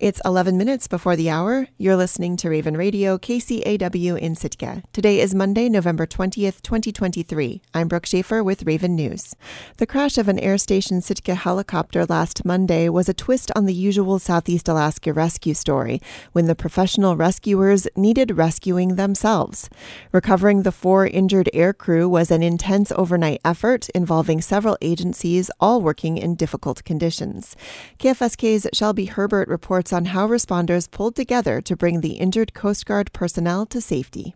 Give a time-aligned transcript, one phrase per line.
[0.00, 1.66] It's 11 minutes before the hour.
[1.76, 4.84] You're listening to Raven Radio, KCAW in Sitka.
[4.92, 7.62] Today is Monday, November 20th, 2023.
[7.74, 9.34] I'm Brooke Schaefer with Raven News.
[9.78, 13.74] The crash of an Air Station Sitka helicopter last Monday was a twist on the
[13.74, 19.68] usual Southeast Alaska rescue story when the professional rescuers needed rescuing themselves.
[20.12, 25.82] Recovering the four injured air crew was an intense overnight effort involving several agencies, all
[25.82, 27.56] working in difficult conditions.
[27.98, 33.12] KFSK's Shelby Herbert reports on how responders pulled together to bring the injured Coast Guard
[33.12, 34.34] personnel to safety.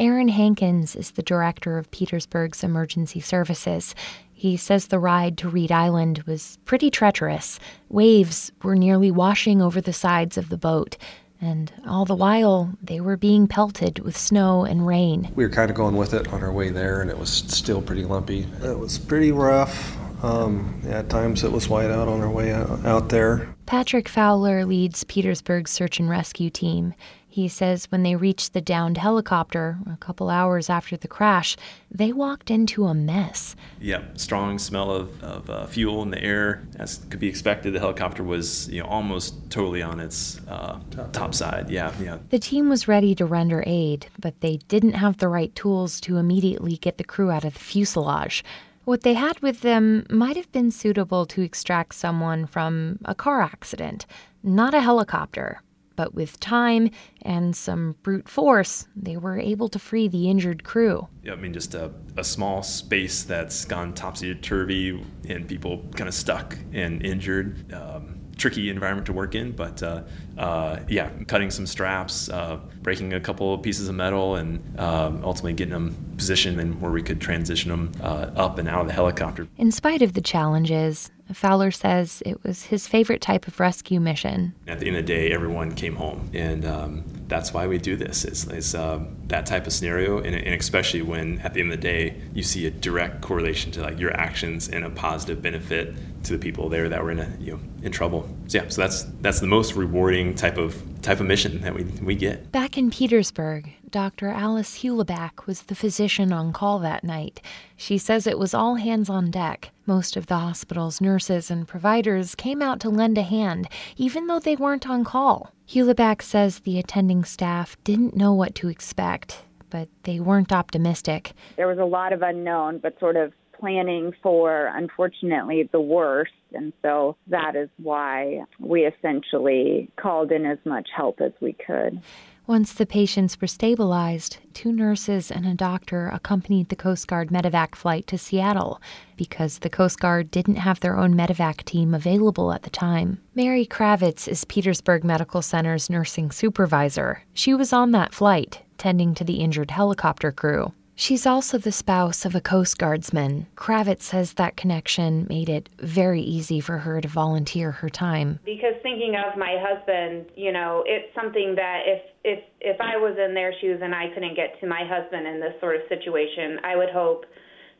[0.00, 3.94] Aaron Hankins is the director of Petersburg's emergency services.
[4.32, 7.60] He says the ride to Reed Island was pretty treacherous.
[7.88, 10.96] Waves were nearly washing over the sides of the boat,
[11.40, 15.30] and all the while they were being pelted with snow and rain.
[15.36, 17.80] We were kind of going with it on our way there, and it was still
[17.80, 18.48] pretty lumpy.
[18.62, 19.96] It was pretty rough.
[20.24, 23.53] Um, at times it was white out on our way out, out there.
[23.66, 26.94] Patrick Fowler leads Petersburg's search and rescue team.
[27.26, 31.56] He says when they reached the downed helicopter a couple hours after the crash,
[31.90, 33.56] they walked into a mess.
[33.80, 36.68] Yep, strong smell of, of uh, fuel in the air.
[36.76, 40.78] As could be expected, the helicopter was you know almost totally on its uh,
[41.12, 41.70] top side.
[41.70, 42.18] Yeah, yeah.
[42.30, 46.18] The team was ready to render aid, but they didn't have the right tools to
[46.18, 48.44] immediately get the crew out of the fuselage.
[48.84, 53.40] What they had with them might have been suitable to extract someone from a car
[53.40, 54.04] accident,
[54.42, 55.62] not a helicopter.
[55.96, 56.90] But with time
[57.22, 61.08] and some brute force, they were able to free the injured crew.
[61.22, 66.08] Yeah, I mean, just a, a small space that's gone topsy turvy and people kind
[66.08, 67.72] of stuck and injured.
[67.72, 70.02] Um, tricky environment to work in, but uh,
[70.38, 75.22] uh, yeah, cutting some straps, uh, breaking a couple of pieces of metal, and um,
[75.24, 78.86] ultimately getting them positioned and where we could transition them uh, up and out of
[78.86, 79.46] the helicopter.
[79.56, 84.54] In spite of the challenges, Fowler says it was his favorite type of rescue mission.
[84.66, 87.04] At the end of the day, everyone came home, and um,
[87.34, 88.24] that's why we do this.
[88.24, 91.80] Is, is uh, that type of scenario, and, and, especially when at the end of
[91.80, 95.94] the day you see a direct correlation to like your actions and a positive benefit
[96.24, 98.28] to the people there that were in a, you know in trouble.
[98.46, 101.82] So yeah, so that's that's the most rewarding type of type of mission that we
[102.10, 102.52] we get.
[102.52, 104.26] Back in Petersburg, Dr.
[104.26, 107.40] Alice Huleback was the physician on call that night.
[107.76, 109.70] She says it was all hands on deck.
[109.86, 114.40] Most of the hospital's nurses and providers came out to lend a hand, even though
[114.40, 115.52] they weren't on call.
[115.68, 121.32] Huleback says the attending staff didn't know what to expect, but they weren't optimistic.
[121.54, 126.32] There was a lot of unknown, but sort of planning for, unfortunately, the worst.
[126.52, 132.00] And so that is why we essentially called in as much help as we could.
[132.46, 137.74] Once the patients were stabilized, two nurses and a doctor accompanied the Coast Guard medevac
[137.74, 138.82] flight to Seattle
[139.16, 143.18] because the Coast Guard didn't have their own medevac team available at the time.
[143.34, 147.22] Mary Kravitz is Petersburg Medical Center's nursing supervisor.
[147.32, 150.74] She was on that flight, tending to the injured helicopter crew.
[150.96, 153.48] She's also the spouse of a Coast Guardsman.
[153.56, 158.38] Kravitz says that connection made it very easy for her to volunteer her time.
[158.44, 163.18] Because thinking of my husband, you know, it's something that if if if I was
[163.18, 166.60] in their shoes and I couldn't get to my husband in this sort of situation,
[166.62, 167.26] I would hope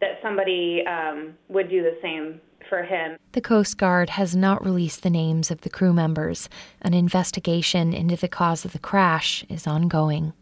[0.00, 3.16] that somebody um, would do the same for him.
[3.32, 6.48] The Coast Guard has not released the names of the crew members.
[6.80, 10.32] An investigation into the cause of the crash is ongoing.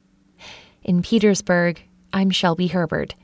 [0.82, 3.14] In Petersburg, I'm Shelby Herbert.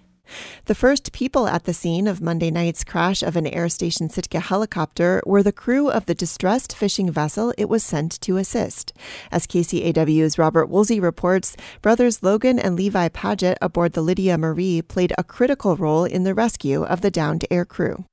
[0.66, 4.41] The first people at the scene of Monday night's crash of an Air Station Sitka
[4.41, 8.92] helicopter were the crew of the distressed fishing vessel it was sent to assist.
[9.32, 15.12] As KCAW's Robert Woolsey reports, brothers Logan and Levi Paget aboard the Lydia Marie played
[15.18, 18.04] a critical role in the rescue of the downed air crew.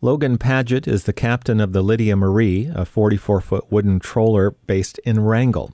[0.00, 4.98] Logan Paget is the captain of the Lydia Marie, a 44 foot wooden trawler based
[5.04, 5.72] in Wrangell.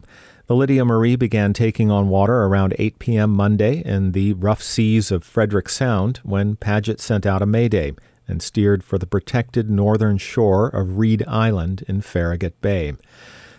[0.48, 3.32] The Lydia Marie began taking on water around 8 p.m.
[3.32, 7.92] Monday in the rough seas of Frederick Sound when Paget sent out a mayday
[8.26, 12.94] and steered for the protected northern shore of Reed Island in Farragut Bay.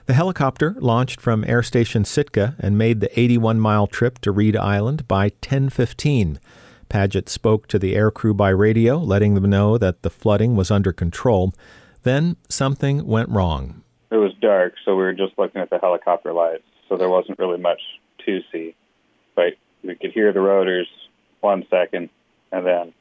[0.08, 4.58] The helicopter launched from Air Station Sitka and made the 81 mile trip to Reed
[4.58, 6.40] Island by 1015.
[6.90, 10.92] Paget spoke to the aircrew by radio, letting them know that the flooding was under
[10.92, 11.54] control.
[12.02, 13.84] Then something went wrong.
[14.12, 17.40] It was dark, so we were just looking at the helicopter lights so there wasn't
[17.40, 17.80] really much
[18.26, 18.76] to see.
[19.36, 19.54] But
[19.84, 20.88] we could hear the rotors
[21.40, 22.10] one second,
[22.52, 22.94] and then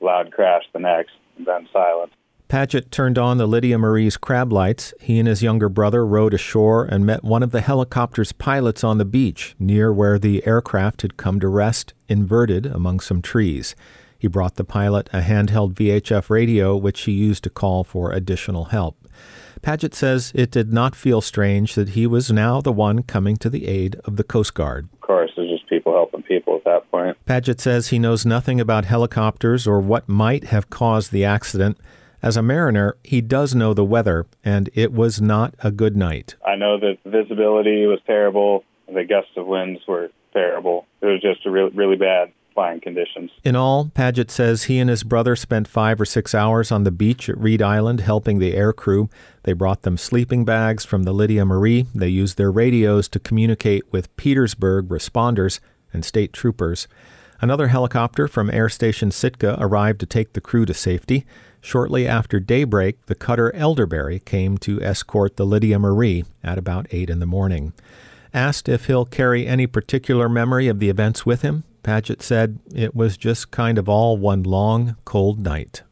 [0.00, 2.12] loud crash the next, and then silence.
[2.46, 4.94] Paget turned on the Lydia Marie's crab lights.
[5.00, 8.96] He and his younger brother rowed ashore and met one of the helicopter's pilots on
[8.96, 13.76] the beach, near where the aircraft had come to rest, inverted among some trees.
[14.18, 18.66] He brought the pilot a handheld VHF radio, which he used to call for additional
[18.66, 18.96] help.
[19.62, 23.50] Paget says it did not feel strange that he was now the one coming to
[23.50, 24.88] the aid of the Coast Guard.
[24.92, 27.16] Of course, there's just people helping people at that point.
[27.26, 31.78] Paget says he knows nothing about helicopters or what might have caused the accident.
[32.22, 36.34] As a mariner, he does know the weather, and it was not a good night.
[36.44, 40.86] I know that visibility was terrible, the gusts of winds were terrible.
[41.00, 42.32] It was just a really, really bad
[42.82, 43.30] conditions.
[43.44, 46.90] In all, Paget says he and his brother spent five or six hours on the
[46.90, 49.08] beach at Reed Island helping the air crew.
[49.44, 51.86] They brought them sleeping bags from the Lydia Marie.
[51.94, 55.60] They used their radios to communicate with Petersburg responders
[55.92, 56.88] and state troopers.
[57.40, 61.24] Another helicopter from Air Station Sitka arrived to take the crew to safety.
[61.60, 67.08] Shortly after daybreak, the cutter Elderberry came to escort the Lydia Marie at about 8
[67.08, 67.72] in the morning.
[68.34, 72.94] Asked if he'll carry any particular memory of the events with him, Paget said it
[72.94, 75.82] was just kind of all one long, cold night.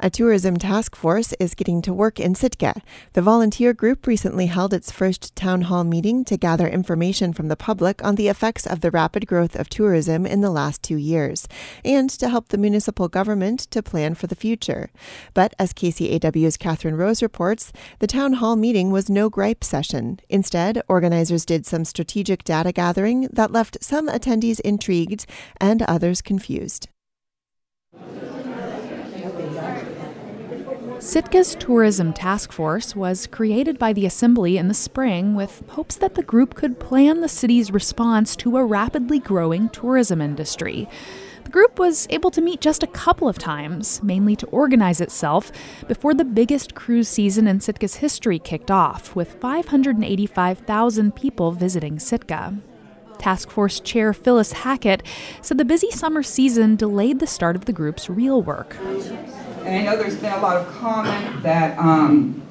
[0.00, 2.82] A tourism task force is getting to work in Sitka.
[3.12, 7.56] The volunteer group recently held its first town hall meeting to gather information from the
[7.56, 11.48] public on the effects of the rapid growth of tourism in the last two years,
[11.84, 14.90] and to help the municipal government to plan for the future.
[15.32, 20.20] But as KCAW's Catherine Rose reports, the town hall meeting was no gripe session.
[20.28, 25.26] Instead, organizers did some strategic data gathering that left some attendees intrigued
[25.60, 26.88] and others confused.
[31.04, 36.14] Sitka's Tourism Task Force was created by the Assembly in the spring with hopes that
[36.14, 40.88] the group could plan the city's response to a rapidly growing tourism industry.
[41.44, 45.52] The group was able to meet just a couple of times, mainly to organize itself,
[45.86, 52.56] before the biggest cruise season in Sitka's history kicked off, with 585,000 people visiting Sitka.
[53.18, 55.02] Task Force Chair Phyllis Hackett
[55.42, 58.74] said the busy summer season delayed the start of the group's real work.
[59.64, 62.42] And I know there's been a lot of comment that um,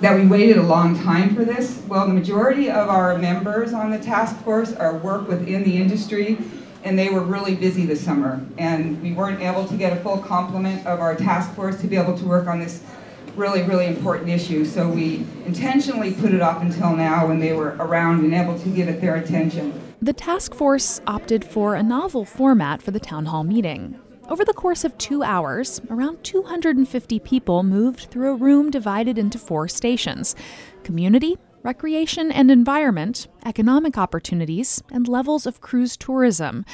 [0.00, 1.82] that we waited a long time for this.
[1.86, 6.38] Well, the majority of our members on the task force are work within the industry,
[6.84, 8.40] and they were really busy this summer.
[8.56, 11.96] And we weren't able to get a full complement of our task force to be
[11.96, 12.82] able to work on this
[13.36, 14.64] really, really important issue.
[14.64, 18.68] So we intentionally put it off until now when they were around and able to
[18.70, 19.78] give it their attention.
[20.00, 24.00] The task force opted for a novel format for the town hall meeting.
[24.30, 29.40] Over the course of two hours, around 250 people moved through a room divided into
[29.40, 30.36] four stations
[30.84, 36.64] community, recreation and environment, economic opportunities, and levels of cruise tourism.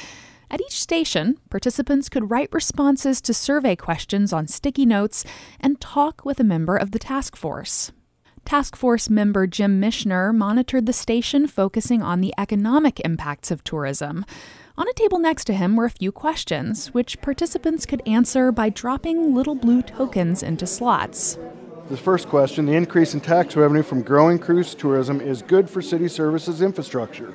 [0.51, 5.25] At each station, participants could write responses to survey questions on sticky notes
[5.59, 7.91] and talk with a member of the task force.
[8.45, 14.23] Task Force member Jim Mishner monitored the station focusing on the economic impacts of tourism.
[14.79, 18.69] On a table next to him were a few questions, which participants could answer by
[18.69, 21.39] dropping little blue tokens into slots.
[21.89, 25.81] The first question the increase in tax revenue from growing cruise tourism is good for
[25.81, 27.33] city services infrastructure.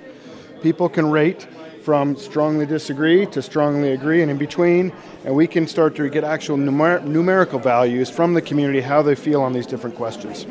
[0.62, 1.47] People can rate
[1.82, 4.93] from strongly disagree to strongly agree and in between,
[5.25, 9.17] and we can start to get actual numer- numerical values from the community how they
[9.17, 10.47] feel on these different questions.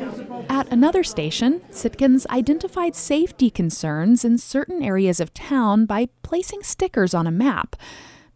[0.48, 7.14] At another station, Sitkans identified safety concerns in certain areas of town by placing stickers
[7.14, 7.76] on a map.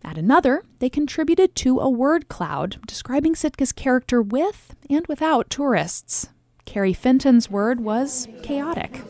[0.02, 6.28] At another, they contributed to a word cloud describing Sitka's character with and without tourists.
[6.64, 9.02] Carrie Fenton's word was chaotic.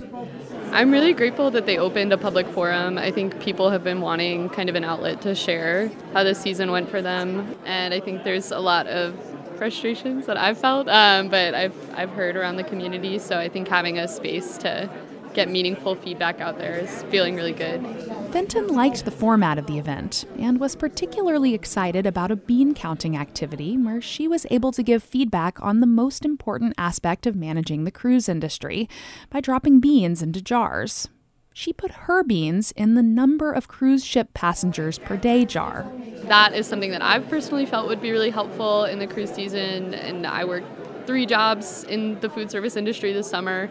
[0.76, 2.98] I'm really grateful that they opened a public forum.
[2.98, 6.70] I think people have been wanting kind of an outlet to share how the season
[6.70, 9.14] went for them, and I think there's a lot of
[9.56, 13.18] frustrations that I've felt, um, but I've I've heard around the community.
[13.18, 14.90] So I think having a space to
[15.36, 17.86] get meaningful feedback out there is feeling really good.
[18.32, 23.16] Fenton liked the format of the event and was particularly excited about a bean counting
[23.16, 27.84] activity where she was able to give feedback on the most important aspect of managing
[27.84, 28.88] the cruise industry
[29.28, 31.08] by dropping beans into jars.
[31.52, 35.86] She put her beans in the number of cruise ship passengers per day jar.
[36.24, 39.92] That is something that I've personally felt would be really helpful in the cruise season,
[39.94, 40.64] and I work
[41.06, 43.70] three jobs in the food service industry this summer.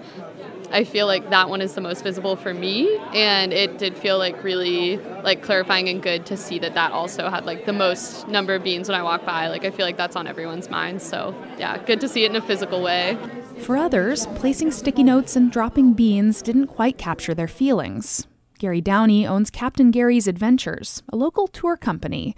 [0.72, 4.18] I feel like that one is the most visible for me and it did feel
[4.18, 8.28] like really like clarifying and good to see that that also had like the most
[8.28, 11.02] number of beans when I walk by like I feel like that's on everyone's mind
[11.02, 13.18] so yeah good to see it in a physical way.
[13.60, 18.28] For others, placing sticky notes and dropping beans didn't quite capture their feelings.
[18.60, 22.36] Gary Downey owns Captain Gary's Adventures, a local tour company.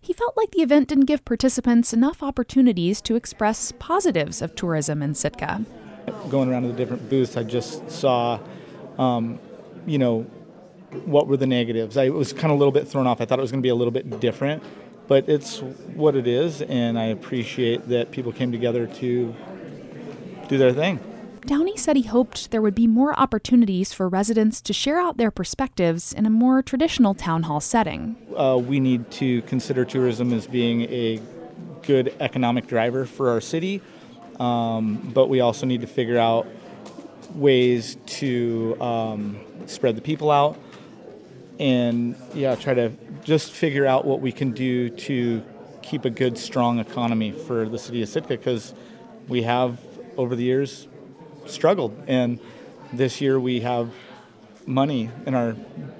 [0.00, 5.02] He felt like the event didn't give participants enough opportunities to express positives of tourism
[5.02, 5.64] in Sitka.
[6.28, 8.40] Going around to the different booths, I just saw,
[8.98, 9.38] um,
[9.86, 10.22] you know,
[11.04, 11.96] what were the negatives.
[11.96, 13.20] I was kind of a little bit thrown off.
[13.20, 14.62] I thought it was going to be a little bit different,
[15.08, 19.34] but it's what it is, and I appreciate that people came together to
[20.48, 21.00] do their thing.
[21.46, 25.30] Downey said he hoped there would be more opportunities for residents to share out their
[25.30, 28.16] perspectives in a more traditional town hall setting.
[28.34, 31.20] Uh, we need to consider tourism as being a
[31.82, 33.82] good economic driver for our city,
[34.40, 36.46] um, but we also need to figure out
[37.34, 40.58] ways to um, spread the people out
[41.58, 45.42] and yeah, try to just figure out what we can do to
[45.82, 48.74] keep a good, strong economy for the city of Sitka because
[49.28, 49.80] we have
[50.16, 50.88] over the years
[51.46, 52.40] struggled, and
[52.92, 53.90] this year we have
[54.66, 55.56] money in our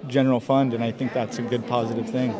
[0.06, 2.34] general fund, and I think that's a good positive thing.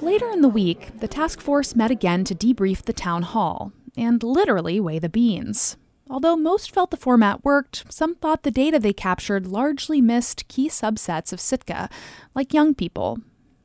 [0.00, 4.22] Later in the week, the task force met again to debrief the town hall and
[4.22, 5.76] literally weigh the beans.
[6.08, 10.68] Although most felt the format worked, some thought the data they captured largely missed key
[10.68, 11.88] subsets of Sitka,
[12.34, 13.18] like young people.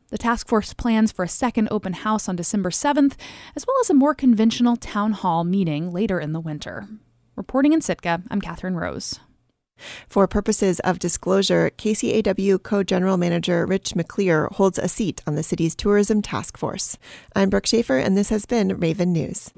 [0.09, 3.15] The task force plans for a second open house on December 7th,
[3.55, 6.87] as well as a more conventional town hall meeting later in the winter.
[7.35, 9.19] Reporting in Sitka, I'm Catherine Rose.
[10.07, 15.43] For purposes of disclosure, KCAW Co General Manager Rich McClear holds a seat on the
[15.43, 16.97] city's tourism task force.
[17.35, 19.51] I'm Brooke Schaefer, and this has been Raven News.